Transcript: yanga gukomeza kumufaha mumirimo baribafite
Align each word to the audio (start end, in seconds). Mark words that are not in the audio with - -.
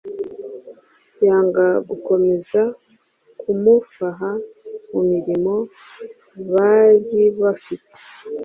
yanga 1.25 1.65
gukomeza 1.87 2.61
kumufaha 3.39 4.31
mumirimo 4.91 5.55
baribafite 6.51 7.99